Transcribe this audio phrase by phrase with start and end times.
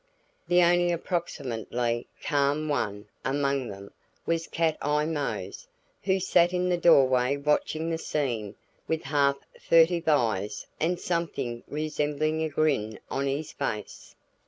[0.47, 3.91] The only approximately calm one among them
[4.25, 5.67] was Cat Eye Mose
[6.01, 8.55] who sat in the doorway watching the scene
[8.87, 14.15] with half furtive eyes and something resembling a grin on his face.